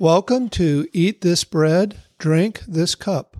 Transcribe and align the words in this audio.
Welcome 0.00 0.48
to 0.50 0.86
Eat 0.92 1.22
This 1.22 1.42
Bread, 1.42 1.96
Drink 2.18 2.60
This 2.68 2.94
Cup. 2.94 3.36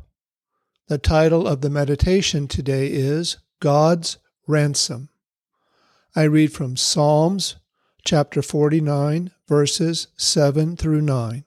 The 0.89 0.99
title 0.99 1.47
of 1.47 1.61
the 1.61 1.71
meditation 1.71 2.49
today 2.49 2.89
is 2.89 3.37
God's 3.61 4.19
Ransom. 4.49 5.09
I 6.17 6.25
read 6.25 6.53
from 6.53 6.77
Psalms 6.77 7.59
chapter 8.05 8.43
49, 8.43 9.31
verses 9.47 10.09
7 10.17 10.75
through 10.75 11.03
9. 11.03 11.45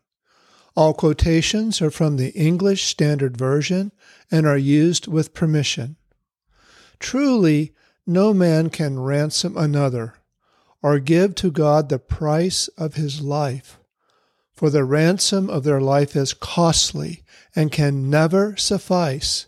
All 0.77 0.93
quotations 0.93 1.81
are 1.81 1.91
from 1.91 2.15
the 2.15 2.31
English 2.31 2.85
Standard 2.85 3.35
Version 3.35 3.91
and 4.31 4.47
are 4.47 4.55
used 4.55 5.07
with 5.07 5.33
permission. 5.33 5.97
Truly, 6.99 7.73
no 8.07 8.33
man 8.33 8.69
can 8.69 8.97
ransom 8.97 9.57
another 9.57 10.13
or 10.81 10.99
give 10.99 11.35
to 11.35 11.51
God 11.51 11.89
the 11.89 11.99
price 11.99 12.69
of 12.77 12.93
his 12.93 13.19
life 13.19 13.77
for 14.53 14.69
the 14.69 14.83
ransom 14.83 15.49
of 15.49 15.63
their 15.63 15.81
life 15.81 16.15
is 16.15 16.33
costly 16.33 17.23
and 17.55 17.71
can 17.71 18.09
never 18.09 18.55
suffice, 18.57 19.47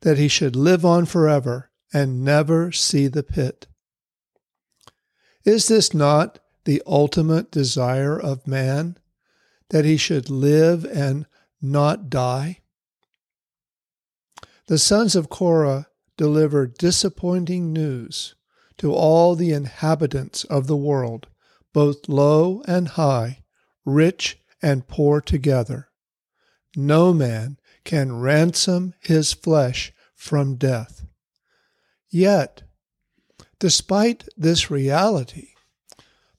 that 0.00 0.18
he 0.18 0.28
should 0.28 0.56
live 0.56 0.84
on 0.84 1.04
forever 1.04 1.70
and 1.92 2.24
never 2.24 2.72
see 2.72 3.06
the 3.06 3.22
pit. 3.22 3.66
Is 5.44 5.68
this 5.68 5.92
not 5.92 6.38
the 6.64 6.82
ultimate 6.86 7.50
desire 7.50 8.18
of 8.18 8.46
man, 8.46 8.96
that 9.70 9.84
he 9.84 9.96
should 9.96 10.30
live 10.30 10.84
and 10.84 11.26
not 11.60 12.08
die? 12.08 12.60
The 14.66 14.78
sons 14.78 15.14
of 15.14 15.28
Korah 15.28 15.88
deliver 16.16 16.66
disappointing 16.66 17.72
news 17.72 18.34
to 18.78 18.92
all 18.92 19.34
the 19.34 19.52
inhabitants 19.52 20.44
of 20.44 20.66
the 20.66 20.76
world, 20.76 21.26
both 21.72 22.08
low 22.08 22.62
and 22.66 22.88
high, 22.88 23.44
rich 23.84 24.38
and 24.64 24.88
poor 24.88 25.20
together. 25.20 25.90
No 26.74 27.12
man 27.12 27.58
can 27.84 28.18
ransom 28.18 28.94
his 28.98 29.34
flesh 29.34 29.92
from 30.14 30.56
death. 30.56 31.04
Yet, 32.08 32.62
despite 33.58 34.26
this 34.38 34.70
reality, 34.70 35.48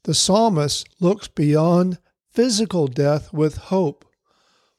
the 0.06 0.16
psalmist 0.16 0.88
looks 1.00 1.28
beyond 1.28 2.00
physical 2.34 2.88
death 2.88 3.32
with 3.32 3.58
hope, 3.58 4.06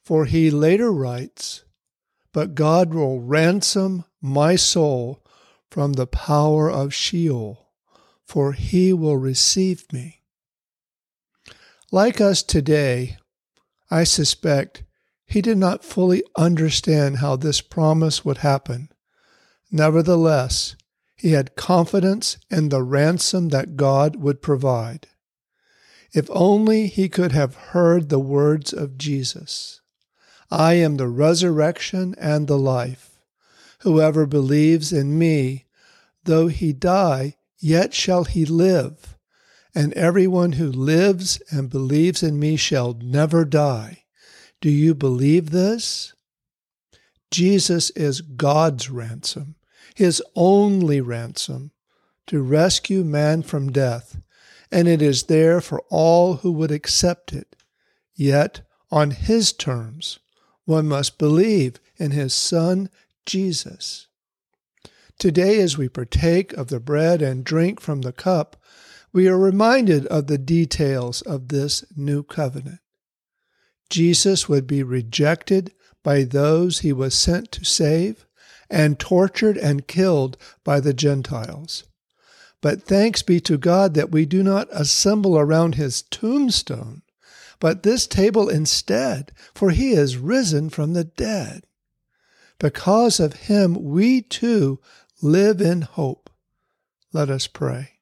for 0.03 0.25
he 0.25 0.51
later 0.51 0.91
writes, 0.91 1.63
But 2.33 2.53
God 2.53 2.93
will 2.93 3.21
ransom 3.21 4.03
my 4.21 4.57
soul 4.57 5.23
from 5.71 5.93
the 5.93 6.07
power 6.07 6.69
of 6.69 6.93
Sheol, 6.93 7.69
for 8.25 8.51
he 8.51 8.91
will 8.91 9.15
receive 9.15 9.85
me. 9.93 10.21
Like 11.93 12.19
us 12.19 12.43
today, 12.43 13.15
I 13.89 14.03
suspect 14.03 14.83
he 15.25 15.41
did 15.41 15.57
not 15.57 15.83
fully 15.83 16.23
understand 16.37 17.17
how 17.17 17.35
this 17.35 17.61
promise 17.61 18.23
would 18.23 18.39
happen. 18.39 18.89
Nevertheless, 19.71 20.75
he 21.15 21.31
had 21.31 21.55
confidence 21.55 22.37
in 22.49 22.69
the 22.69 22.83
ransom 22.83 23.49
that 23.49 23.75
God 23.75 24.15
would 24.17 24.41
provide. 24.41 25.07
If 26.13 26.29
only 26.31 26.87
he 26.87 27.09
could 27.09 27.33
have 27.33 27.55
heard 27.55 28.09
the 28.09 28.19
words 28.19 28.71
of 28.71 28.97
Jesus 28.97 29.81
I 30.49 30.75
am 30.75 30.95
the 30.95 31.09
resurrection 31.09 32.15
and 32.17 32.47
the 32.47 32.57
life. 32.57 33.19
Whoever 33.79 34.25
believes 34.25 34.93
in 34.93 35.19
me, 35.19 35.65
though 36.23 36.47
he 36.47 36.71
die, 36.71 37.35
yet 37.59 37.93
shall 37.93 38.23
he 38.23 38.45
live 38.45 39.16
and 39.77 39.93
everyone 39.93 40.53
who 40.53 40.71
lives 40.71 41.39
and 41.51 41.69
believes 41.69 42.23
in 42.23 42.39
me 42.39 42.55
shall 42.55 42.97
never 42.99 43.45
die. 43.45 44.05
Do 44.59 44.71
you 44.71 44.95
believe 44.95 45.51
this? 45.51 46.15
Jesus 47.29 47.91
is 47.91 48.21
God's 48.21 48.89
ransom, 48.89 49.53
his 49.93 50.19
only 50.35 50.99
ransom, 50.99 51.73
to 52.25 52.41
rescue 52.41 53.03
man 53.03 53.43
from 53.43 53.71
death, 53.71 54.19
and 54.71 54.87
it 54.87 54.99
is 54.99 55.25
there 55.25 55.61
for 55.61 55.83
all 55.91 56.37
who 56.37 56.51
would 56.53 56.71
accept 56.71 57.31
it. 57.31 57.55
Yet, 58.15 58.61
on 58.89 59.11
his 59.11 59.53
terms, 59.53 60.17
one 60.65 60.87
must 60.87 61.19
believe 61.19 61.79
in 61.97 62.09
his 62.09 62.33
Son, 62.33 62.89
Jesus. 63.27 64.07
Today, 65.19 65.59
as 65.59 65.77
we 65.77 65.87
partake 65.87 66.51
of 66.53 66.69
the 66.69 66.79
bread 66.79 67.21
and 67.21 67.43
drink 67.43 67.79
from 67.79 68.01
the 68.01 68.11
cup, 68.11 68.57
we 69.17 69.27
are 69.27 69.39
reminded 69.39 70.05
of 70.05 70.27
the 70.27 70.37
details 70.37 71.23
of 71.23 71.47
this 71.47 71.83
new 71.95 72.21
covenant. 72.21 72.77
Jesus 73.89 74.47
would 74.47 74.67
be 74.67 74.83
rejected 74.83 75.73
by 76.03 76.21
those 76.21 76.81
he 76.81 76.93
was 76.93 77.17
sent 77.17 77.51
to 77.51 77.65
save 77.65 78.27
and 78.69 78.99
tortured 78.99 79.57
and 79.57 79.87
killed 79.87 80.37
by 80.63 80.79
the 80.79 80.93
Gentiles. 80.93 81.83
But 82.61 82.83
thanks 82.83 83.23
be 83.23 83.39
to 83.39 83.57
God 83.57 83.95
that 83.95 84.11
we 84.11 84.27
do 84.27 84.43
not 84.43 84.67
assemble 84.69 85.35
around 85.35 85.73
his 85.73 86.03
tombstone, 86.03 87.01
but 87.59 87.81
this 87.81 88.05
table 88.05 88.47
instead, 88.49 89.31
for 89.55 89.71
he 89.71 89.93
is 89.93 90.15
risen 90.17 90.69
from 90.69 90.93
the 90.93 91.05
dead. 91.05 91.63
Because 92.59 93.19
of 93.19 93.33
him, 93.33 93.83
we 93.83 94.21
too 94.21 94.79
live 95.23 95.59
in 95.59 95.81
hope. 95.81 96.29
Let 97.11 97.31
us 97.31 97.47
pray. 97.47 97.96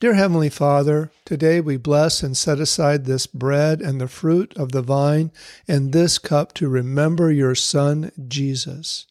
Dear 0.00 0.14
Heavenly 0.14 0.48
Father, 0.48 1.10
today 1.24 1.60
we 1.60 1.76
bless 1.76 2.22
and 2.22 2.36
set 2.36 2.60
aside 2.60 3.04
this 3.04 3.26
bread 3.26 3.80
and 3.80 4.00
the 4.00 4.06
fruit 4.06 4.56
of 4.56 4.70
the 4.70 4.80
vine 4.80 5.32
and 5.66 5.90
this 5.90 6.20
cup 6.20 6.54
to 6.54 6.68
remember 6.68 7.32
your 7.32 7.56
Son, 7.56 8.12
Jesus. 8.28 9.06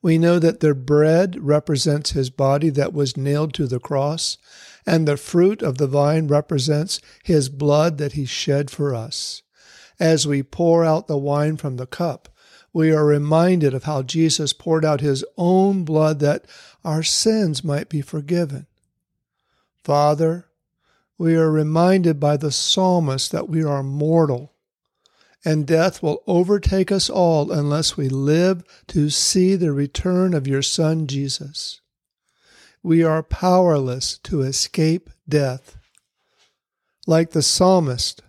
We 0.00 0.16
know 0.16 0.38
that 0.38 0.60
the 0.60 0.74
bread 0.74 1.36
represents 1.38 2.12
his 2.12 2.30
body 2.30 2.70
that 2.70 2.94
was 2.94 3.18
nailed 3.18 3.52
to 3.52 3.66
the 3.66 3.78
cross, 3.78 4.38
and 4.86 5.06
the 5.06 5.18
fruit 5.18 5.60
of 5.60 5.76
the 5.76 5.86
vine 5.86 6.26
represents 6.26 7.02
his 7.22 7.50
blood 7.50 7.98
that 7.98 8.12
he 8.12 8.24
shed 8.24 8.70
for 8.70 8.94
us. 8.94 9.42
As 9.98 10.26
we 10.26 10.42
pour 10.42 10.86
out 10.86 11.06
the 11.06 11.18
wine 11.18 11.58
from 11.58 11.76
the 11.76 11.86
cup, 11.86 12.30
we 12.72 12.90
are 12.90 13.04
reminded 13.04 13.74
of 13.74 13.84
how 13.84 14.00
Jesus 14.00 14.54
poured 14.54 14.86
out 14.86 15.02
his 15.02 15.22
own 15.36 15.84
blood 15.84 16.18
that 16.20 16.46
our 16.82 17.02
sins 17.02 17.62
might 17.62 17.90
be 17.90 18.00
forgiven. 18.00 18.66
Father, 19.84 20.46
we 21.16 21.34
are 21.36 21.50
reminded 21.50 22.18
by 22.18 22.36
the 22.36 22.52
psalmist 22.52 23.32
that 23.32 23.48
we 23.48 23.62
are 23.62 23.82
mortal, 23.82 24.54
and 25.44 25.66
death 25.66 26.02
will 26.02 26.22
overtake 26.26 26.92
us 26.92 27.08
all 27.08 27.50
unless 27.50 27.96
we 27.96 28.08
live 28.08 28.62
to 28.88 29.10
see 29.10 29.56
the 29.56 29.72
return 29.72 30.34
of 30.34 30.46
your 30.46 30.62
Son 30.62 31.06
Jesus. 31.06 31.80
We 32.82 33.02
are 33.02 33.22
powerless 33.22 34.18
to 34.24 34.42
escape 34.42 35.10
death. 35.28 35.76
Like 37.06 37.30
the 37.30 37.42
psalmist, 37.42 38.22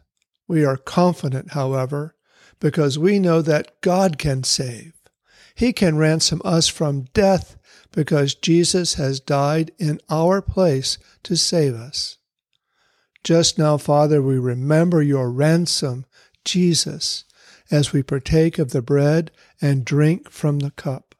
we 0.48 0.66
are 0.66 0.78
confident, 0.78 1.52
however, 1.52 2.16
because 2.60 3.00
we 3.00 3.20
know 3.20 3.42
that 3.42 3.80
God 3.82 4.18
can 4.18 4.44
save. 4.44 4.94
He 5.56 5.74
can 5.74 5.98
ransom 5.98 6.42
us 6.44 6.68
from 6.68 7.08
death 7.14 7.58
because 7.92 8.36
Jesus 8.36 8.96
has 8.96 9.20
died 9.20 9.72
in 9.78 10.00
our 10.10 10.42
place 10.42 10.98
to 11.24 11.36
save 11.36 11.74
us. 11.74 12.18
Just 13.24 13.58
now, 13.58 13.78
Father, 13.78 14.22
we 14.22 14.38
remember 14.40 15.02
your 15.02 15.30
ransom, 15.32 16.06
Jesus, 16.44 17.26
as 17.70 17.94
we 17.94 18.02
partake 18.02 18.58
of 18.58 18.72
the 18.72 18.82
bread 18.82 19.32
and 19.62 19.86
drink 19.86 20.30
from 20.30 20.60
the 20.60 20.72
cup. 20.72 21.16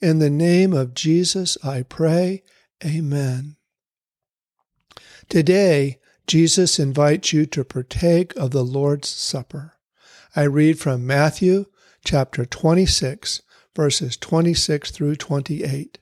In 0.00 0.18
the 0.18 0.30
name 0.30 0.72
of 0.72 0.94
Jesus, 0.94 1.56
I 1.64 1.82
pray, 1.82 2.42
Amen. 2.84 3.56
Today, 5.28 5.98
Jesus 6.26 6.78
invites 6.78 7.32
you 7.32 7.46
to 7.46 7.64
partake 7.64 8.34
of 8.36 8.50
the 8.50 8.64
Lord's 8.64 9.08
Supper. 9.08 9.74
I 10.36 10.42
read 10.42 10.78
from 10.78 11.06
Matthew 11.06 11.66
chapter 12.04 12.44
26, 12.44 13.42
verses 13.74 14.16
26 14.16 14.90
through 14.90 15.16
28. 15.16 15.98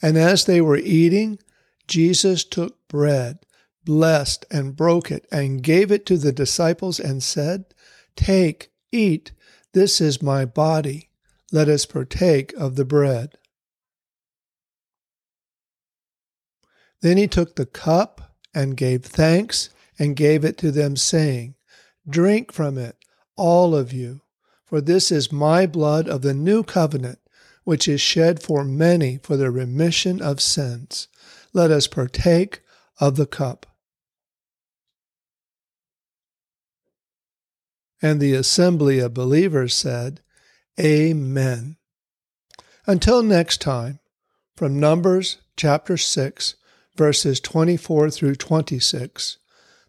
And 0.00 0.16
as 0.16 0.44
they 0.44 0.60
were 0.60 0.76
eating, 0.76 1.38
Jesus 1.86 2.44
took 2.44 2.86
bread, 2.88 3.40
blessed 3.84 4.44
and 4.50 4.76
broke 4.76 5.10
it, 5.10 5.26
and 5.32 5.62
gave 5.62 5.90
it 5.90 6.06
to 6.06 6.18
the 6.18 6.32
disciples 6.32 7.00
and 7.00 7.22
said, 7.22 7.64
Take, 8.16 8.70
eat, 8.92 9.32
this 9.72 10.00
is 10.00 10.22
my 10.22 10.44
body. 10.44 11.10
Let 11.50 11.68
us 11.68 11.86
partake 11.86 12.52
of 12.54 12.76
the 12.76 12.84
bread. 12.84 13.38
Then 17.00 17.16
he 17.16 17.26
took 17.26 17.56
the 17.56 17.66
cup 17.66 18.34
and 18.54 18.76
gave 18.76 19.04
thanks 19.04 19.70
and 19.98 20.16
gave 20.16 20.44
it 20.44 20.58
to 20.58 20.70
them, 20.70 20.96
saying, 20.96 21.54
Drink 22.08 22.52
from 22.52 22.76
it, 22.76 22.96
all 23.36 23.74
of 23.74 23.92
you, 23.92 24.22
for 24.68 24.80
this 24.80 25.10
is 25.10 25.32
my 25.32 25.66
blood 25.66 26.08
of 26.08 26.22
the 26.22 26.34
new 26.34 26.62
covenant 26.62 27.18
which 27.64 27.86
is 27.86 28.00
shed 28.00 28.42
for 28.42 28.64
many 28.64 29.18
for 29.18 29.36
the 29.36 29.50
remission 29.50 30.22
of 30.22 30.40
sins. 30.40 31.06
Let 31.52 31.70
us 31.70 31.86
partake 31.86 32.60
of 32.98 33.16
the 33.16 33.26
cup. 33.26 33.66
And 38.00 38.20
the 38.20 38.32
assembly 38.32 39.00
of 39.00 39.12
believers 39.12 39.74
said, 39.74 40.22
Amen. 40.80 41.76
Until 42.86 43.22
next 43.22 43.60
time, 43.60 44.00
from 44.56 44.80
Numbers 44.80 45.36
chapter 45.56 45.98
6, 45.98 46.54
verses 46.96 47.38
24 47.40 48.10
through 48.10 48.36
26, 48.36 49.36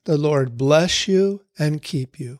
the 0.04 0.18
Lord 0.18 0.58
bless 0.58 1.08
you 1.08 1.44
and 1.58 1.82
keep 1.82 2.20
you. 2.20 2.40